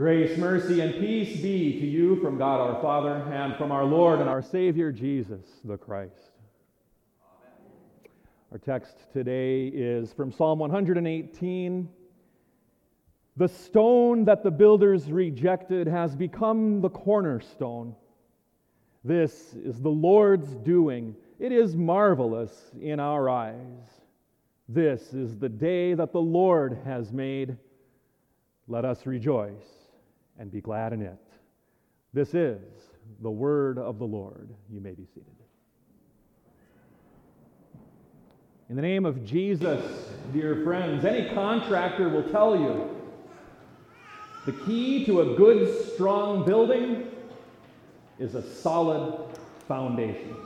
[0.00, 4.18] Grace, mercy, and peace be to you from God our Father and from our Lord
[4.20, 6.32] and our Savior Jesus the Christ.
[7.22, 8.10] Amen.
[8.50, 11.86] Our text today is from Psalm 118.
[13.36, 17.94] The stone that the builders rejected has become the cornerstone.
[19.04, 21.14] This is the Lord's doing.
[21.38, 24.00] It is marvelous in our eyes.
[24.66, 27.58] This is the day that the Lord has made.
[28.66, 29.79] Let us rejoice
[30.40, 31.18] and be glad in it.
[32.14, 32.62] This is
[33.20, 34.48] the word of the Lord.
[34.72, 35.26] You may be seated.
[38.70, 39.84] In the name of Jesus,
[40.32, 42.96] dear friends, any contractor will tell you
[44.46, 47.08] the key to a good, strong building
[48.18, 49.36] is a solid
[49.68, 50.36] foundation.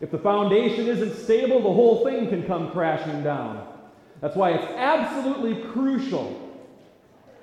[0.00, 3.66] If the foundation isn't stable, the whole thing can come crashing down.
[4.20, 6.49] That's why it's absolutely crucial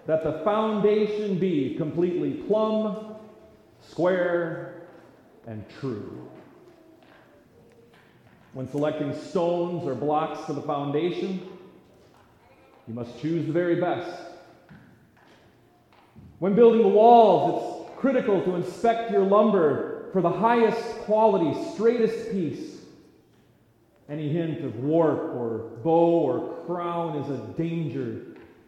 [0.08, 3.16] that the foundation be completely plumb,
[3.82, 4.88] square,
[5.46, 6.30] and true.
[8.54, 11.46] When selecting stones or blocks for the foundation,
[12.88, 14.24] you must choose the very best.
[16.40, 22.32] When building the walls, it's critical to inspect your lumber for the highest quality, straightest
[22.32, 22.78] piece.
[24.08, 28.22] Any hint of warp or bow or crown is a danger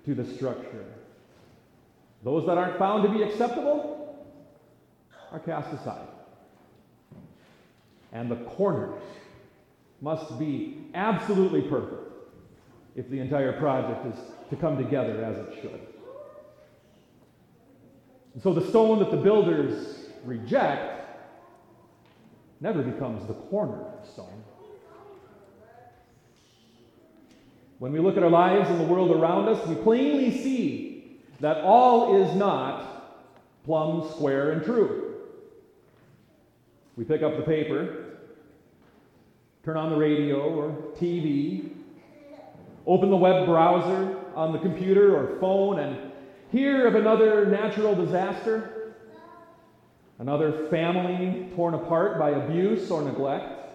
[0.03, 0.98] to the structure.
[2.23, 4.17] Those that aren't found to be acceptable
[5.31, 6.07] are cast aside.
[8.11, 9.01] And the corners
[10.01, 12.11] must be absolutely perfect
[12.95, 15.79] if the entire project is to come together as it should.
[18.33, 21.05] And so the stone that the builders reject
[22.61, 24.43] never becomes the cornerstone.
[27.77, 30.98] When we look at our lives and the world around us, we plainly see
[31.39, 32.89] that all is not
[33.65, 35.15] plumb, square, and true.
[36.95, 38.17] We pick up the paper,
[39.63, 41.69] turn on the radio or TV,
[42.85, 46.11] open the web browser on the computer or phone, and
[46.51, 48.95] hear of another natural disaster,
[50.17, 53.69] another family torn apart by abuse or neglect,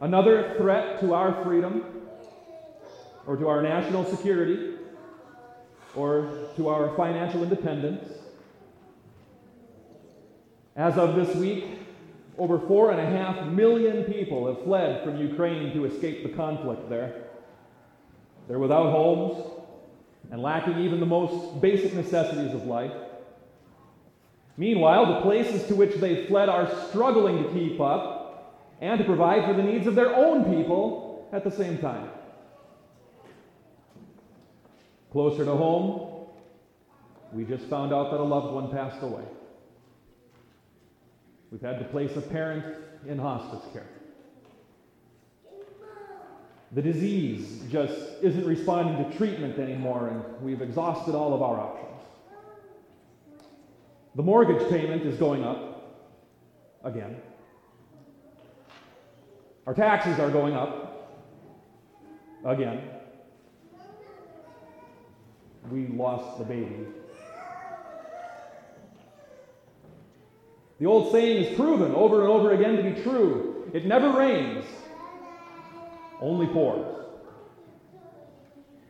[0.00, 1.84] another threat to our freedom
[3.26, 4.79] or to our national security
[5.94, 8.12] or to our financial independence.
[10.76, 11.64] As of this week,
[12.38, 16.88] over four and a half million people have fled from Ukraine to escape the conflict
[16.88, 17.24] there.
[18.48, 19.44] They're without homes
[20.30, 22.92] and lacking even the most basic necessities of life.
[24.56, 29.44] Meanwhile, the places to which they fled are struggling to keep up and to provide
[29.44, 32.08] for the needs of their own people at the same time.
[35.10, 36.26] Closer to home,
[37.32, 39.24] we just found out that a loved one passed away.
[41.50, 42.76] We've had to place a parent
[43.08, 43.88] in hospice care.
[46.72, 51.86] The disease just isn't responding to treatment anymore, and we've exhausted all of our options.
[54.14, 56.04] The mortgage payment is going up
[56.84, 57.16] again.
[59.66, 60.86] Our taxes are going up
[62.44, 62.80] again
[65.70, 66.86] we lost the baby.
[70.78, 74.64] The old saying is proven over and over again to be true it never rains,
[76.20, 76.86] only pours.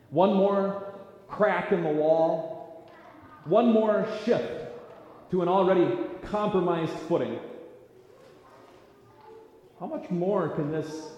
[0.09, 0.95] One more
[1.27, 2.89] crack in the wall,
[3.45, 4.71] one more shift
[5.31, 7.39] to an already compromised footing.
[9.79, 11.09] How much more can this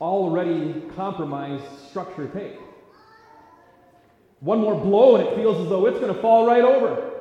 [0.00, 2.58] already compromised structure take?
[4.44, 7.12] One more blow, and it feels as though it's going to fall right over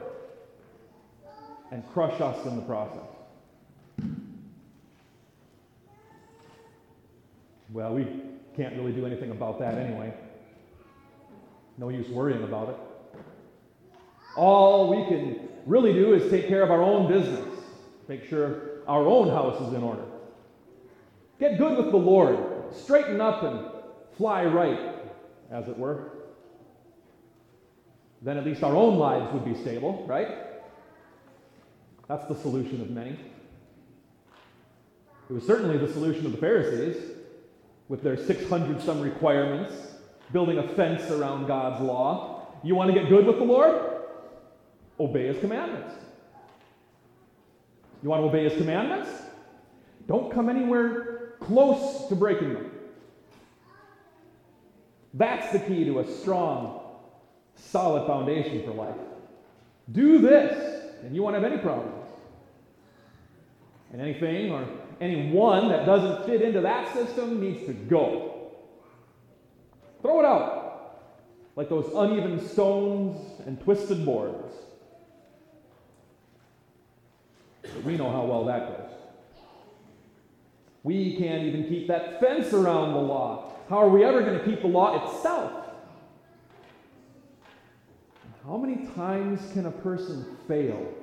[1.72, 3.08] and crush us in the process.
[7.72, 8.06] Well, we
[8.58, 10.14] can't really do anything about that anyway.
[11.78, 12.76] No use worrying about it.
[14.36, 17.48] All we can really do is take care of our own business,
[18.10, 20.04] make sure our own house is in order.
[21.40, 22.38] Get good with the Lord,
[22.74, 23.66] straighten up and
[24.18, 24.98] fly right,
[25.50, 26.23] as it were
[28.24, 30.30] then at least our own lives would be stable, right?
[32.08, 33.20] That's the solution of many.
[35.30, 37.12] It was certainly the solution of the Pharisees
[37.90, 39.74] with their 600 some requirements,
[40.32, 42.48] building a fence around God's law.
[42.64, 43.76] You want to get good with the Lord?
[45.00, 45.94] Obey his commandments.
[48.02, 49.10] You want to obey his commandments?
[50.08, 52.72] Don't come anywhere close to breaking them.
[55.14, 56.84] That's the key to a strong
[57.56, 58.96] solid foundation for life.
[59.92, 62.08] Do this, and you won't have any problems.
[63.92, 64.68] And anything or
[65.02, 68.52] anyone that doesn't fit into that system needs to go.
[70.02, 71.02] Throw it out,
[71.56, 74.54] like those uneven stones and twisted boards.
[77.62, 78.92] But we know how well that goes.
[80.84, 83.54] We can't even keep that fence around the law.
[83.70, 85.63] How are we ever going to keep the law itself?
[88.46, 90.94] How many times can a person fail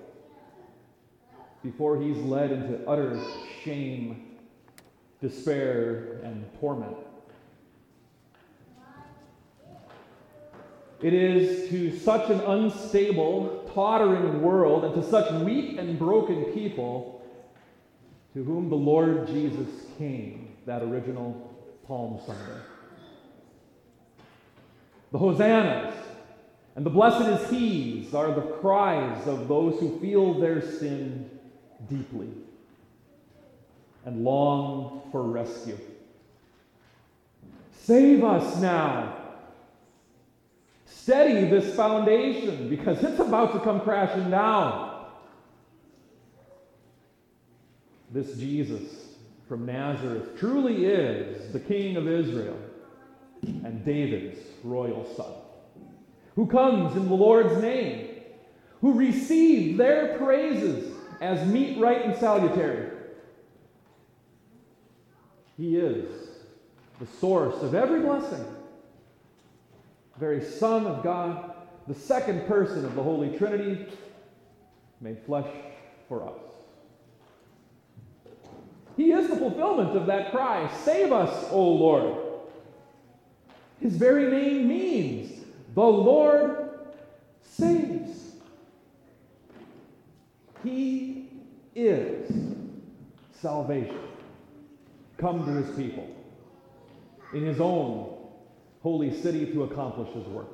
[1.62, 3.18] before he's led into utter
[3.64, 4.36] shame,
[5.22, 6.98] despair, and torment?
[11.00, 17.24] It is to such an unstable, tottering world and to such weak and broken people
[18.34, 19.66] to whom the Lord Jesus
[19.96, 22.60] came that original Palm Sunday.
[25.10, 25.94] The hosannas
[26.76, 31.28] and the blessed is He's are the cries of those who feel their sin
[31.88, 32.28] deeply
[34.04, 35.78] and long for rescue.
[37.72, 39.16] Save us now.
[40.86, 45.06] Steady this foundation because it's about to come crashing down.
[48.12, 48.82] This Jesus
[49.48, 52.58] from Nazareth truly is the King of Israel
[53.42, 55.32] and David's royal son,
[56.34, 58.08] who comes in the Lord's name,
[58.80, 62.90] who receive their praises as meet, right, and salutary.
[65.56, 66.06] He is
[66.98, 68.44] the source of every blessing,
[70.18, 71.52] very Son of God,
[71.86, 73.86] the second person of the Holy Trinity,
[75.00, 75.48] made flesh
[76.08, 76.38] for us.
[78.96, 82.16] He is the fulfillment of that cry Save us, O Lord.
[83.80, 85.39] His very name means
[85.80, 86.70] the Lord
[87.40, 88.34] saves.
[90.62, 91.30] He
[91.74, 92.30] is
[93.40, 93.98] salvation
[95.16, 96.06] come to his people
[97.32, 98.14] in his own
[98.82, 100.48] holy city to accomplish his work.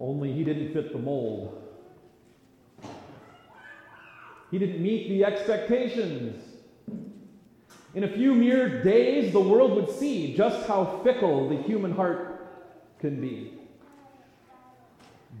[0.00, 1.62] Only he didn't fit the mold
[4.52, 6.51] he didn't meet the expectations.
[7.94, 12.48] In a few mere days, the world would see just how fickle the human heart
[12.98, 13.52] can be.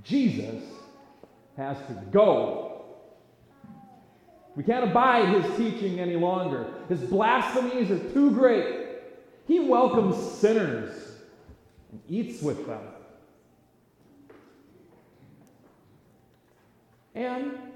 [0.04, 0.62] Jesus
[1.56, 2.84] has to go.
[4.54, 6.66] We can't abide his teaching any longer.
[6.88, 8.88] His blasphemies are too great.
[9.46, 10.92] He welcomes sinners
[11.90, 12.82] and eats with them.
[17.14, 17.71] And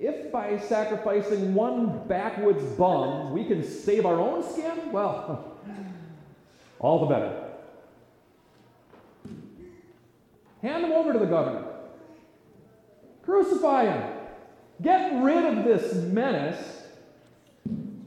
[0.00, 5.58] if by sacrificing one backwoods bum we can save our own skin, well,
[6.80, 7.46] all the better.
[10.62, 11.64] Hand him over to the governor.
[13.22, 14.12] Crucify him.
[14.82, 16.82] Get rid of this menace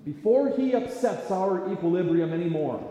[0.03, 2.89] before he upsets our equilibrium anymore.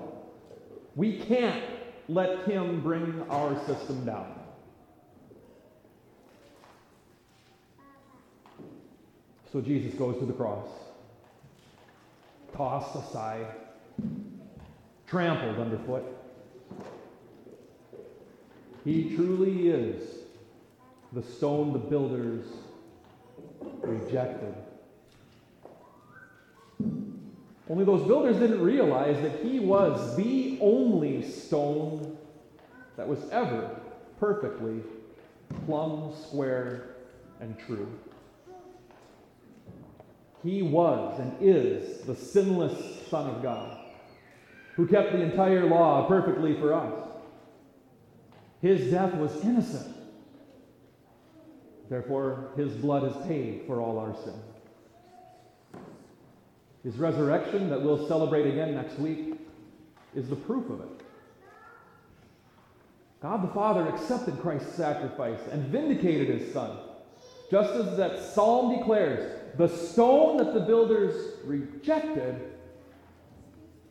[0.95, 1.63] We can't
[2.09, 4.42] let him bring our system down.
[9.53, 10.67] So Jesus goes to the cross,
[12.57, 13.47] tossed aside,
[15.07, 16.05] trampled underfoot.
[18.83, 20.21] He truly is
[21.13, 22.47] the stone the builders
[23.61, 24.55] rejected.
[27.69, 32.17] Only those builders didn't realize that he was the only stone
[32.97, 33.79] that was ever
[34.19, 34.81] perfectly
[35.67, 36.97] plumb, square,
[37.41, 37.87] and true.
[40.43, 43.79] He was and is the sinless Son of God
[44.75, 47.09] who kept the entire law perfectly for us.
[48.61, 49.97] His death was innocent.
[51.89, 55.83] Therefore, his blood has paid for all our sin.
[56.83, 59.35] His resurrection, that we'll celebrate again next week,
[60.15, 61.03] is the proof of it.
[63.21, 66.77] God the Father accepted Christ's sacrifice and vindicated his Son,
[67.51, 72.53] just as that psalm declares the stone that the builders rejected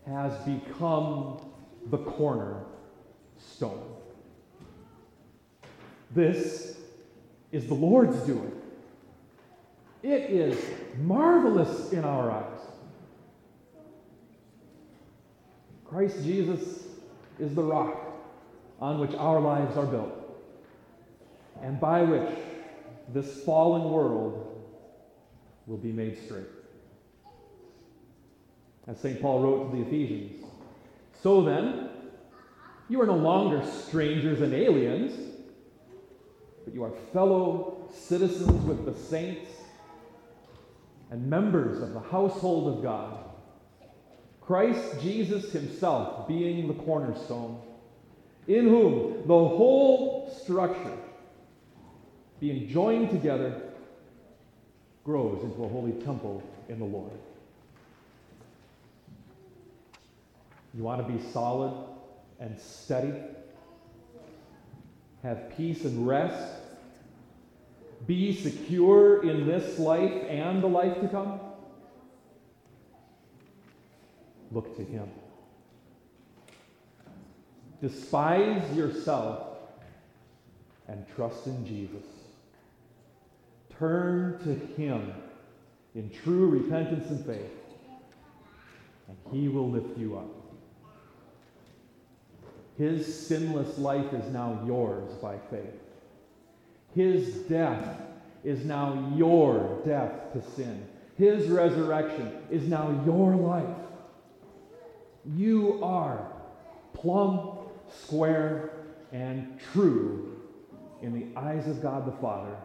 [0.08, 1.40] has become
[1.88, 2.64] the corner
[3.38, 3.96] stone.
[6.12, 6.78] This
[7.52, 8.52] is the Lord's doing.
[10.04, 10.60] It is
[11.00, 12.60] marvelous in our eyes.
[15.86, 16.86] Christ Jesus
[17.40, 17.98] is the rock
[18.80, 20.12] on which our lives are built,
[21.62, 22.30] and by which
[23.10, 24.51] this fallen world
[25.72, 26.44] will be made straight.
[28.88, 29.22] As St.
[29.22, 30.44] Paul wrote to the Ephesians,
[31.24, 31.90] So then,
[32.90, 35.14] you are no longer strangers and aliens,
[36.66, 39.50] but you are fellow citizens with the saints
[41.10, 43.24] and members of the household of God.
[44.42, 47.62] Christ Jesus himself being the cornerstone,
[48.46, 50.98] in whom the whole structure,
[52.42, 53.71] being joined together,
[55.04, 57.12] grows into a holy temple in the Lord.
[60.74, 61.74] You want to be solid
[62.40, 63.14] and steady?
[65.24, 66.56] Have peace and rest?
[68.08, 71.40] Be secure in this life and the life to come?
[74.52, 75.10] Look to Him.
[77.82, 79.48] Despise yourself
[80.88, 82.06] and trust in Jesus.
[83.82, 85.12] Turn to Him
[85.96, 87.52] in true repentance and faith,
[89.08, 90.30] and He will lift you up.
[92.78, 95.82] His sinless life is now yours by faith.
[96.94, 98.02] His death
[98.44, 100.88] is now your death to sin.
[101.18, 103.78] His resurrection is now your life.
[105.26, 106.32] You are
[106.94, 107.58] plumb,
[107.92, 108.74] square,
[109.12, 110.40] and true
[111.02, 112.56] in the eyes of God the Father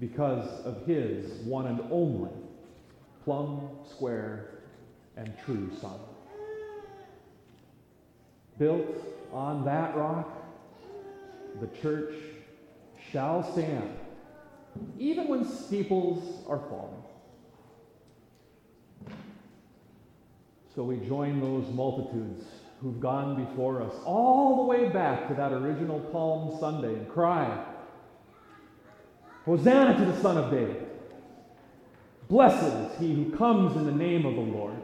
[0.00, 2.30] because of his one and only
[3.24, 4.50] plumb, square,
[5.16, 5.98] and true Son.
[8.58, 8.86] Built
[9.32, 10.28] on that rock,
[11.60, 12.14] the church
[13.10, 13.90] shall stand,
[14.98, 17.02] even when steeples are falling.
[20.74, 22.44] So we join those multitudes
[22.80, 27.64] who've gone before us all the way back to that original Palm Sunday and cry,
[29.46, 30.84] Hosanna to the Son of David.
[32.28, 34.76] Blessed is he who comes in the name of the Lord.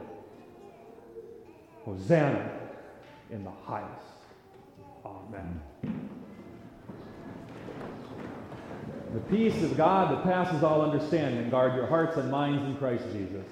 [1.83, 2.49] Hosanna
[3.29, 3.89] in the highest.
[5.05, 5.61] Amen.
[9.13, 13.03] The peace of God that passes all understanding guard your hearts and minds in Christ
[13.11, 13.45] Jesus.